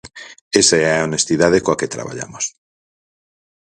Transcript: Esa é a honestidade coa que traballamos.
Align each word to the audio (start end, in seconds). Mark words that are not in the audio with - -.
Esa 0.61 0.75
é 0.83 0.85
a 0.91 1.03
honestidade 1.07 1.63
coa 1.65 1.79
que 1.79 1.91
traballamos. 1.95 2.45